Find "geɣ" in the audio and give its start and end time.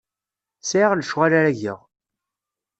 1.59-1.79